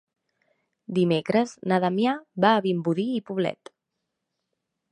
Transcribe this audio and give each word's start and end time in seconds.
Dimecres 0.99 1.53
na 1.71 1.79
Damià 1.83 2.15
va 2.45 2.53
a 2.55 2.63
Vimbodí 2.67 3.05
i 3.19 3.23
Poblet. 3.29 3.73